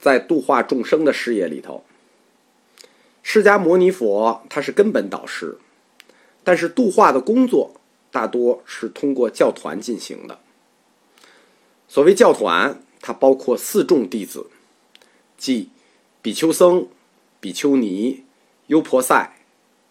[0.00, 1.84] 在度化众生的事业里头，
[3.22, 5.58] 释迦牟尼佛他是根本导师，
[6.42, 7.74] 但是度化的工作
[8.10, 10.38] 大多是通过教团进行的。
[11.86, 14.46] 所谓教团，它包括四众弟子，
[15.36, 15.68] 即
[16.22, 16.88] 比丘僧、
[17.38, 18.24] 比丘尼、
[18.68, 19.36] 优婆塞、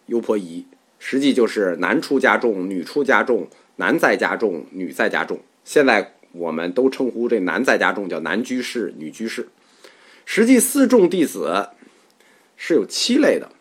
[0.08, 0.66] 优婆夷，
[0.98, 5.40] 实际就是男出家众、女出家众、男在家众、女在家众。
[5.64, 9.48] 现在我们都称呼这男在家众叫男居士、女居士。
[10.32, 11.70] 实际四众弟子
[12.56, 13.52] 是有七类的，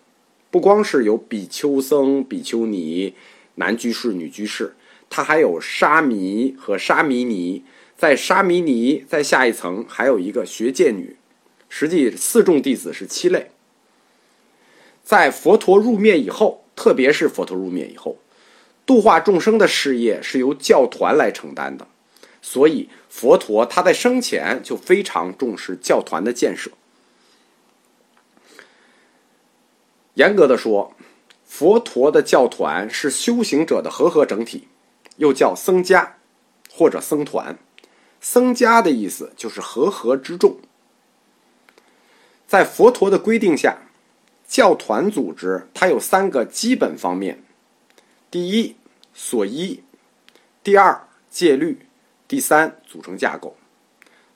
[0.50, 3.14] 不光是有比丘僧、比丘尼、
[3.54, 4.74] 男居士、女居士，
[5.08, 7.64] 他还有沙弥和沙弥尼，
[7.96, 11.16] 在沙弥尼在下一层还有一个学戒女。
[11.70, 13.50] 实际四众弟子是七类。
[15.02, 18.18] 在佛陀入灭以后，特别是佛陀入灭以后，
[18.84, 21.88] 度化众生的事业是由教团来承担的。
[22.40, 26.70] 所以，佛陀他在生前就非常重视教团的建设。
[30.14, 30.94] 严格的说，
[31.44, 34.68] 佛陀的教团是修行者的和合整体，
[35.16, 36.16] 又叫僧家
[36.70, 37.58] 或者僧团。
[38.20, 40.58] 僧家的意思就是和合之众。
[42.46, 43.78] 在佛陀的规定下，
[44.46, 47.42] 教团组织它有三个基本方面：
[48.30, 48.76] 第一，
[49.12, 49.82] 所依；
[50.64, 51.87] 第二，戒律。
[52.28, 53.56] 第三，组成架构，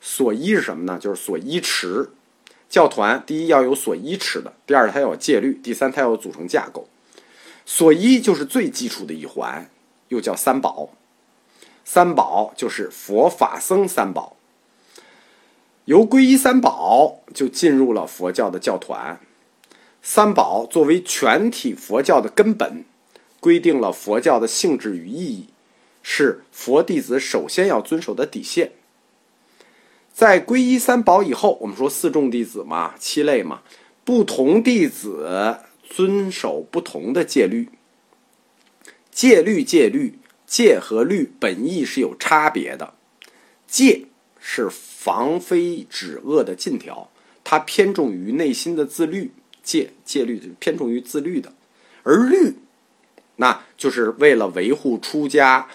[0.00, 0.98] 所依是什么呢？
[0.98, 2.10] 就是所依持。
[2.70, 6.88] 教团第一要有所依持的，第二它要有戒律，第三它要有组成架构。
[7.66, 9.70] 所依就是最基础的一环，
[10.08, 10.88] 又叫三宝。
[11.84, 14.36] 三宝就是佛法僧三宝。
[15.84, 19.20] 由皈依三宝就进入了佛教的教团。
[20.00, 22.86] 三宝作为全体佛教的根本，
[23.38, 25.48] 规定了佛教的性质与意义。
[26.02, 28.72] 是佛弟子首先要遵守的底线。
[30.12, 33.62] 在皈依三宝以后，我们说四众弟子嘛，七类嘛，
[34.04, 37.68] 不同弟子遵守不同的戒律。
[39.10, 42.94] 戒律戒律，戒和律本意是有差别的。
[43.66, 44.06] 戒
[44.38, 47.10] 是防非止恶的禁条，
[47.42, 49.32] 它偏重于内心的自律。
[49.62, 51.52] 戒戒律就偏重于自律的，
[52.02, 52.56] 而律，
[53.36, 55.68] 那就是为了维护出家。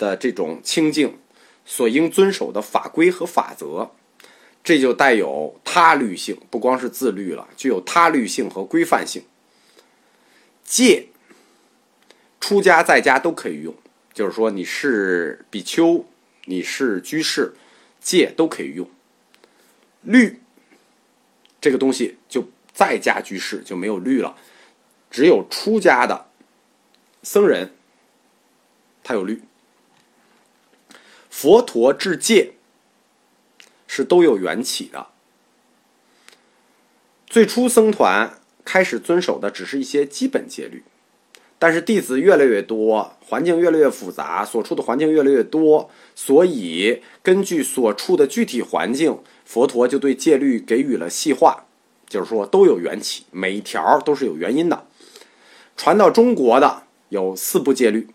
[0.00, 1.18] 的这种清净，
[1.66, 3.90] 所应遵守的法规和法则，
[4.64, 9.22] 这就带有他律性，不光是自律了，具有他律性和规范性。
[10.64, 11.08] 戒，
[12.40, 13.74] 出家在家都可以用，
[14.14, 16.06] 就是说你是比丘，
[16.46, 17.52] 你是居士，
[18.00, 18.88] 戒都可以用。
[20.00, 20.40] 律，
[21.60, 24.34] 这个东西就在家居士就没有律了，
[25.10, 26.28] 只有出家的
[27.22, 27.74] 僧人，
[29.04, 29.42] 他有律。
[31.30, 32.52] 佛陀制戒
[33.86, 35.06] 是都有缘起的。
[37.26, 40.82] 最初僧团开始遵守的只是一些基本戒律，
[41.58, 51.64] 但是弟子越来越多，环境越来越复杂，所处的环境越来越多，所以根据所处的具体环境，佛陀就对戒律给予了细化，
[52.08, 54.86] 就是说都有缘起，每一条都是有原因的。
[55.76, 58.08] 传到中国的有四部戒律。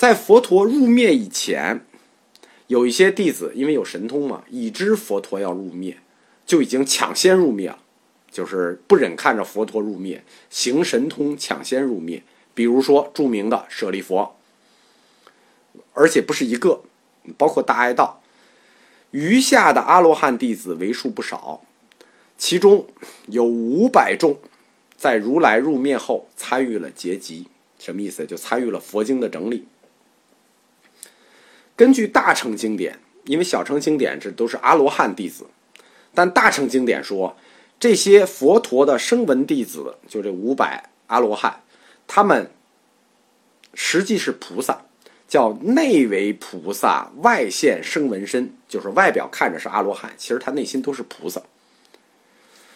[0.00, 1.84] 在佛陀入灭以前，
[2.68, 5.98] 有一些弟子因为有神通嘛，已知佛陀要入灭，
[6.46, 7.78] 就已经抢先入灭了，
[8.30, 12.22] 就是不忍看着佛陀入灭，行神通抢先入灭。
[12.54, 14.36] 比如说著名的舍利佛，
[15.92, 16.80] 而且不是一个，
[17.36, 18.22] 包括大爱道，
[19.10, 21.62] 余下的阿罗汉弟子为数不少，
[22.38, 22.86] 其中
[23.26, 24.38] 有五百众，
[24.96, 28.24] 在如来入灭后参与了结集，什么意思？
[28.24, 29.66] 就参与了佛经的整理。
[31.80, 35.46] 根据大乘经典，因为小乘经典这都是阿罗汉弟子，
[36.12, 37.34] 但大乘经典说，
[37.78, 41.62] 这些佛陀的声闻弟子，就这五百阿罗汉，
[42.06, 42.50] 他们
[43.72, 44.82] 实际是菩萨，
[45.26, 51.40] 叫内为菩萨，外现声闻身，就是外表看着是阿罗汉，其实他内心都是菩萨。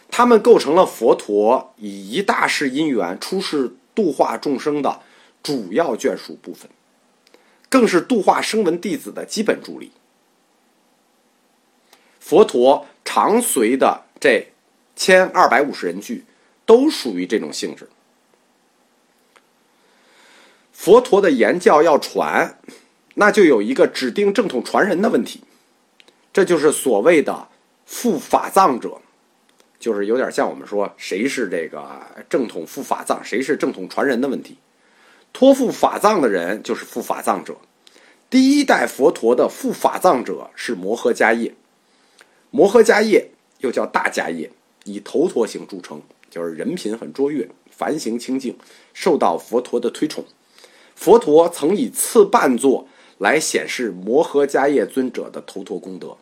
[0.08, 5.02] 他们构成了佛陀以一大世因缘出世度化众生的
[5.42, 6.70] 主要眷属部分。
[7.74, 9.90] 更是度化声闻弟子的基本助力。
[12.20, 14.52] 佛陀常随的这
[14.94, 16.24] 千二百五十人句，
[16.64, 17.88] 都属于这种性质。
[20.72, 22.60] 佛陀的言教要传，
[23.14, 25.42] 那就有一个指定正统传人的问题，
[26.32, 27.48] 这就是所谓的
[27.84, 29.00] 复法藏者，
[29.80, 32.00] 就是有点像我们说谁是这个
[32.30, 34.58] 正统复法藏，谁是正统传人的问题。
[35.34, 37.56] 托付法藏的人就是付法藏者。
[38.30, 41.52] 第一代佛陀的付法藏者是摩诃迦叶。
[42.50, 44.52] 摩诃迦叶又叫大迦叶，
[44.84, 46.00] 以头陀行著称，
[46.30, 48.56] 就是人品很卓越，凡行清净，
[48.92, 50.24] 受到佛陀的推崇。
[50.94, 52.86] 佛陀曾以次半座
[53.18, 56.16] 来显示摩诃迦叶尊者的头陀功德。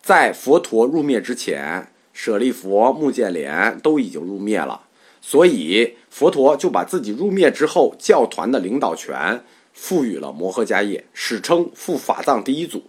[0.00, 4.85] 在佛陀入灭之前，舍利弗、目犍连都已经入灭了，
[5.28, 9.42] 所以佛陀就把自己入灭之后教团的领导权
[9.72, 12.84] 赋予了摩诃迦叶，史称复法藏第一祖。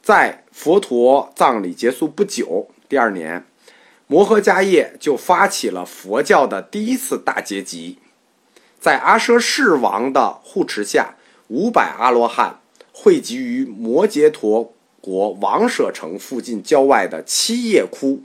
[0.00, 3.44] 在佛陀葬礼结束不久，第二年，
[4.06, 7.98] 摩诃迦叶就发起了佛教的第一次大结集，
[8.78, 11.16] 在阿舍世王的护持下，
[11.48, 12.60] 五百阿罗汉
[12.92, 14.72] 汇集于摩羯陀。
[15.00, 18.22] 国王舍城附近郊外的七叶窟，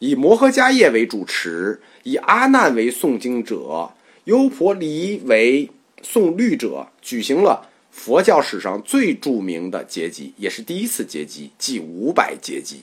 [0.00, 3.92] 以摩诃迦叶为主持，以阿难为诵经者，
[4.24, 5.70] 优婆离为
[6.02, 12.82] 诵律者，举行了佛教史上最著名的结集，也是第一次结集，即五百结集。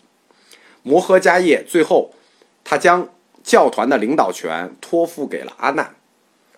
[0.84, 2.14] 摩诃迦叶最后，
[2.64, 3.10] 他将
[3.44, 5.96] 教团的领导权托付给了阿难，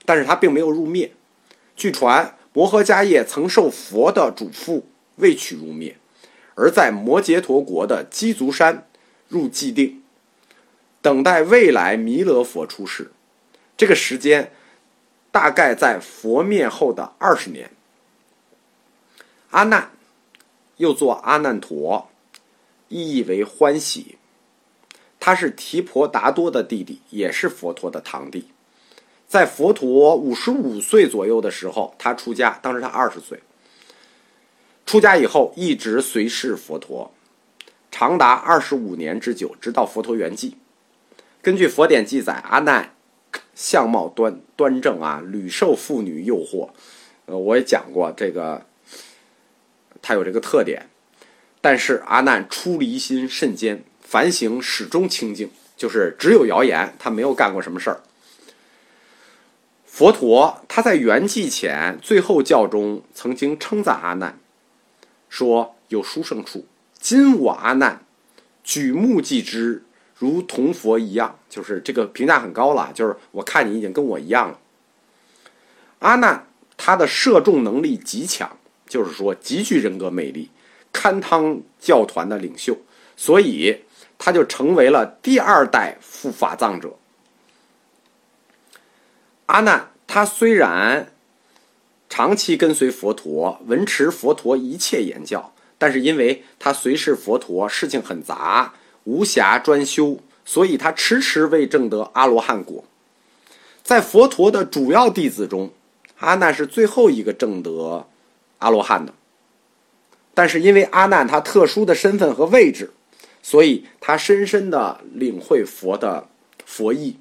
[0.06, 1.11] 但是他并没有入灭。
[1.75, 4.83] 据传，摩诃迦叶曾受佛的嘱咐。
[5.15, 5.97] 未取入灭，
[6.56, 8.88] 而在摩羯陀国的鸡足山
[9.27, 9.98] 入寂定，
[11.01, 13.11] 等待未来弥勒佛出世。
[13.77, 14.51] 这个时间
[15.31, 17.71] 大概在佛灭后的二十年。
[19.51, 19.91] 阿难
[20.77, 22.09] 又作阿难陀，
[22.87, 24.17] 意义为欢喜。
[25.19, 28.49] 他是提婆达多的弟弟，也是佛陀的堂弟。
[29.27, 33.41] 在佛陀五十五岁左右的时候，他出家，当时他二十岁。
[34.85, 37.11] 出家以后，一直随侍佛陀，
[37.91, 40.53] 长达二十五年之久，直到佛陀圆寂。
[41.41, 42.95] 根据佛典记载，阿难
[43.56, 46.69] 相貌端端正啊，屡受妇女诱惑。
[47.25, 48.65] 呃，我也讲过这个，
[50.01, 50.88] 他有这个特点。
[51.62, 58.01] 但是阿难出离心甚坚，凡行始终清净，就是只有谣言，他没有干过什么事儿。
[59.85, 64.39] 佛陀他在圆寂前最后教中曾经称赞阿难。
[65.27, 66.65] 说有殊胜处，
[66.97, 68.06] 今我阿难
[68.63, 69.83] 举目即之，
[70.19, 72.92] 如同佛一样，就是这个评价很高了。
[72.94, 74.60] 就是我看你已经跟我一样了。
[75.98, 76.45] 阿难
[76.77, 78.56] 他的摄众能力极强，
[78.88, 80.51] 就是说极具人格魅力，
[80.94, 82.77] 堪当教团的领袖，
[83.18, 83.83] 所以
[84.19, 86.95] 他就成为了第二代护法藏者。
[89.48, 91.12] 阿难他虽然。
[92.12, 102.83] 长期跟随佛陀，闻持佛陀一切言教，但是因为他随侍佛陀，事情很杂，无暇专修，所以他迟迟未证得阿罗汉果。
[103.83, 105.71] 在佛陀的主要弟子中，
[106.19, 108.07] 阿难是最后一个证得
[108.59, 109.13] 阿罗汉的。
[110.33, 112.91] 但是因为阿难他特殊的身份和位置，
[113.41, 116.27] 所以他深深的领会佛的
[116.65, 117.17] 佛意。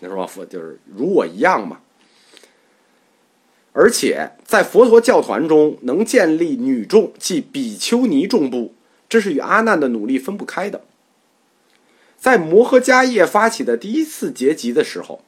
[0.00, 1.78] 你说佛就是如我一样嘛。
[3.72, 8.74] 而且在佛陀教团中能建立女众，即比丘尼众部，
[9.08, 10.82] 这是与阿难的努力分不开的。
[12.22, 15.24] 在摩诃迦叶发起的第一次结集的时候，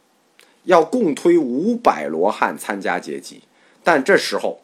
[0.63, 3.43] 要共推五百罗汉参加结集，
[3.83, 4.63] 但这时候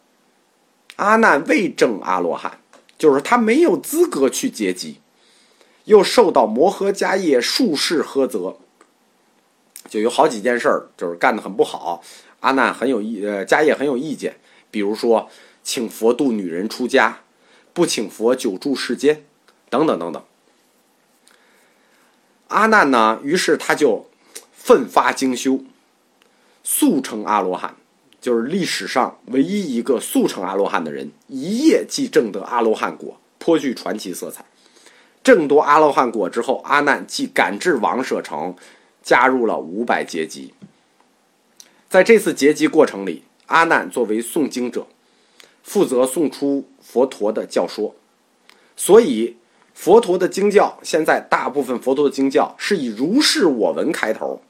[0.95, 2.61] 阿难未证阿罗汉，
[2.97, 5.01] 就是他没有资格去结集，
[5.87, 8.59] 又受到摩诃迦叶术士呵责，
[9.89, 12.01] 就有好几件事儿，就是干得很不好。
[12.39, 14.37] 阿难很有意，呃，迦叶很有意见，
[14.71, 15.29] 比如说
[15.65, 17.23] 请佛度女人出家，
[17.73, 19.25] 不请佛久住世间，
[19.69, 20.23] 等等等等。
[22.51, 24.07] 阿难呢，于是他就
[24.53, 25.61] 奋发精修，
[26.65, 27.77] 速成阿罗汉，
[28.21, 34.45] 就是历史上唯一一个速成阿罗汉的人，一夜即证得阿罗汉果，颇具传奇色彩。
[35.23, 38.57] 证夺阿罗汉果之后，阿难即赶至王舍城，
[39.01, 40.53] 加入了五百阶级。
[41.89, 44.87] 在这次结集过程里，阿难作为诵经者，
[45.63, 47.95] 负责诵出佛陀的教说。
[48.77, 49.37] 所以，
[49.81, 54.43] 佛陀的经教现在大部分佛陀的经教是以“如是我闻”开头。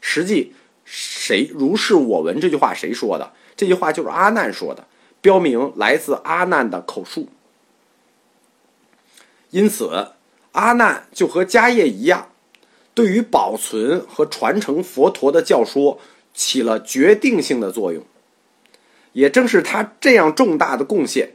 [0.00, 0.54] 实际，
[0.86, 3.34] 谁“如是我闻”这句话谁说的？
[3.54, 4.86] 这句话就是阿难说的，
[5.20, 7.28] 标明来自阿难的口述。
[9.50, 10.12] 因此，
[10.52, 12.30] 阿难就和迦叶一样，
[12.94, 16.00] 对于保存和传承佛陀的教说。
[16.32, 18.04] 起了决定性的作用。
[19.12, 21.34] 也正是他这样重大的贡献，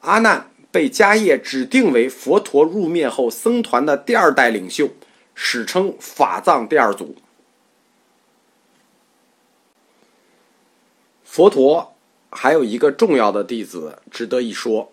[0.00, 4.90] 阿难被迦叶指定为佛陀入灭后僧团的第二代领袖，
[5.32, 7.14] 史称法藏第二祖。
[11.22, 11.94] 佛陀
[12.28, 14.90] 还有一个重要的弟子值得一说，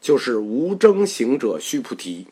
[0.00, 2.28] 就是无争行者须菩提。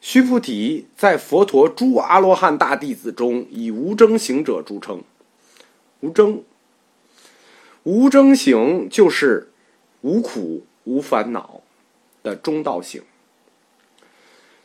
[0.00, 5.04] 须菩提在佛陀诸阿罗汉大弟子中以无争行者著称。
[6.00, 6.42] 无争，
[7.84, 9.52] 无争行就是
[10.00, 11.60] 无苦无烦恼
[12.22, 13.02] 的中道行。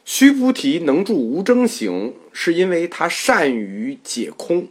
[0.05, 4.67] 须菩提能住无争行，是因为他善于解空。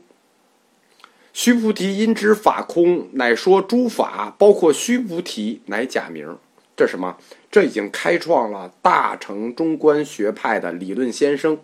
[1.32, 6.36] 须菩提因知法空，乃说诸法，包括须菩提，乃假名。
[6.76, 7.16] 这什么？
[7.50, 11.58] 这已经开创了大乘中观学派的理论先声。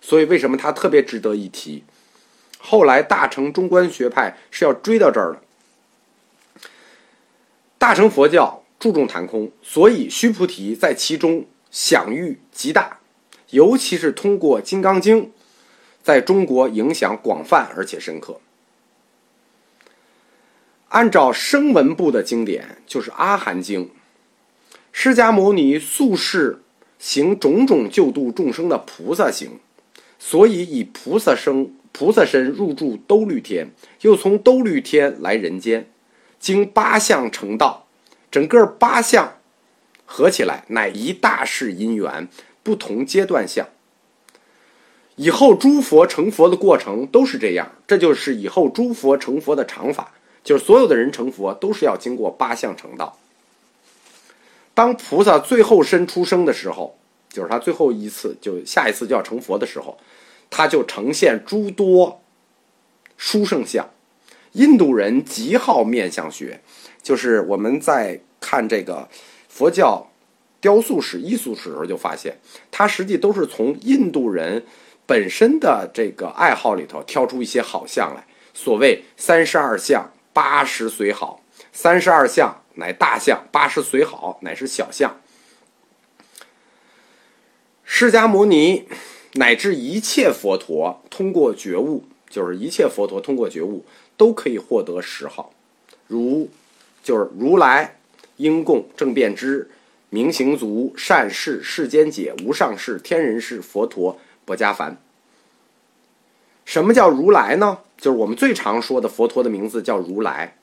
[0.00, 1.84] 所以，为什么他特别值得一提？
[2.58, 5.40] 后来大乘中观学派是要追到这儿的。
[7.78, 13.00] 大乘佛教注重谈空，所以须菩提在其中享誉极大，
[13.50, 15.22] 尤其是通过《金刚经》，
[16.02, 18.40] 在中国影响广泛而且深刻。
[20.90, 23.86] 按照声闻部的经典，就是《阿含经》，
[24.92, 26.62] 释迦牟尼素世
[26.98, 29.58] 行种种救度众生的菩萨行，
[30.18, 33.70] 所以以菩萨生、菩萨身入住兜率天，
[34.00, 35.90] 又从兜率天来人间，
[36.38, 37.87] 经八相成道，
[38.30, 39.38] 整个八相
[40.04, 42.28] 合起来乃一大世因缘，
[42.62, 43.66] 不同阶段相。
[45.16, 50.12] 以后诸佛成佛的过程都是这样，这就是以后诸佛成佛的常法。
[50.44, 53.18] 就是所有的人成佛都是要经过八相成道。
[54.72, 56.96] 当菩萨最后身出生的时候，
[57.28, 59.98] 就是他最后一次，就下一次就要成佛的时候，
[60.48, 62.22] 他就呈现诸多
[63.16, 63.90] 殊胜相。
[64.52, 66.60] 印度人极好面相学，
[67.02, 69.08] 就是我们在看这个
[69.48, 70.10] 佛教
[70.60, 72.38] 雕塑史、艺术史的时候，就发现
[72.70, 74.64] 他实际都是从印度人
[75.06, 78.26] 本身的这个爱好里头挑出一些好相来。
[78.54, 80.10] 所谓三十二相。
[80.30, 85.20] 八十随好，三十二相乃大相；八十随好，乃是小相。
[87.82, 88.86] 释迦牟尼
[89.32, 93.84] 乃至一切佛陀，通过觉悟，就是一切佛陀通过觉悟，
[94.18, 95.54] 都可以获得十号。
[96.06, 96.50] 如
[97.02, 97.96] 就是如来、
[98.36, 99.70] 应供、正遍知、
[100.10, 105.00] 明行足、善事、世间解、无上士、天人士、佛陀、薄伽梵。
[106.66, 107.78] 什么叫如来呢？
[107.96, 110.58] 就是我们最常说的佛陀的名字叫如来。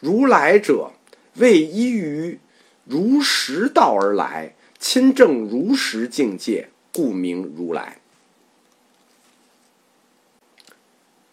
[0.00, 0.92] 如来者，
[1.34, 2.40] 为依于
[2.84, 7.98] 如实道而来，亲证如实境界，故名如来。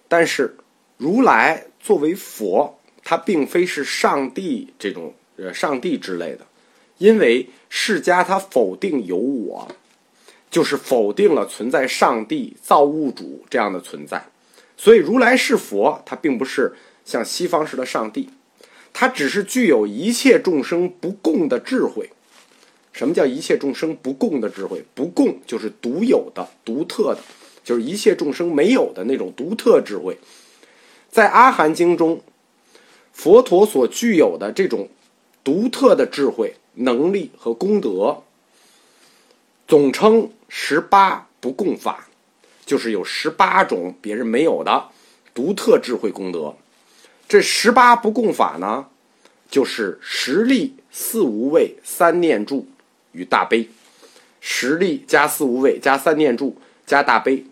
[0.10, 0.58] 但是，
[0.98, 6.46] 如来作为佛，他并非是上帝这种呃上帝之类的，
[6.98, 9.68] 因为释迦他否定有我。
[10.50, 14.26] 就是否定了存在上帝、造物主这样的存在，
[14.78, 16.74] 所以如来是佛，他并不是
[17.04, 18.30] 像西方式的上帝，
[18.94, 22.10] 他只是具有一切众生不共的智慧。
[22.94, 24.82] 什么叫一切众生不共的智慧？
[24.96, 27.20] 不共就是独有的、独特的，
[27.62, 30.18] 就是一切众生没有的那种独特智慧。
[31.10, 32.22] 在阿含经中，
[33.12, 34.90] 佛陀所具有的这种
[35.44, 38.24] 独特的智慧、能力和功德。
[39.68, 42.08] 总称十八不共法，
[42.66, 44.90] 就是有十八种别人没有的
[45.34, 46.56] 独特智慧功德。
[47.28, 48.88] 这十八不共法呢，
[49.50, 52.68] 就是十力、四无畏、三念住
[53.12, 53.70] 与大悲。
[54.40, 57.44] 十力加四无畏加三念住加大悲，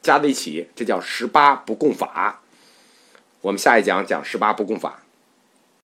[0.00, 2.40] 加在一起，这叫十八不共法。
[3.46, 5.05] 我们下一讲讲十八不共法。